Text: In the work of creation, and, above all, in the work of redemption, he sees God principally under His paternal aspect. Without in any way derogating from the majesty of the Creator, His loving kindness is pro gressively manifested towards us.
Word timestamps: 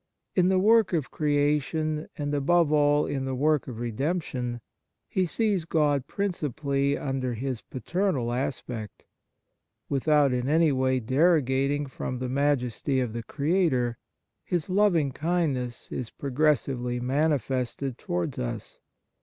In 0.33 0.49
the 0.49 0.57
work 0.57 0.93
of 0.93 1.11
creation, 1.11 2.07
and, 2.17 2.33
above 2.33 2.71
all, 2.71 3.05
in 3.05 3.25
the 3.25 3.35
work 3.35 3.67
of 3.67 3.79
redemption, 3.79 4.59
he 5.07 5.27
sees 5.27 5.63
God 5.63 6.07
principally 6.07 6.97
under 6.97 7.35
His 7.35 7.61
paternal 7.61 8.31
aspect. 8.33 9.05
Without 9.89 10.33
in 10.33 10.49
any 10.49 10.71
way 10.71 10.99
derogating 10.99 11.85
from 11.85 12.17
the 12.17 12.29
majesty 12.29 12.99
of 12.99 13.13
the 13.13 13.21
Creator, 13.21 13.99
His 14.43 14.71
loving 14.71 15.11
kindness 15.11 15.91
is 15.91 16.09
pro 16.09 16.31
gressively 16.31 16.99
manifested 16.99 17.99
towards 17.99 18.39
us. 18.39 18.79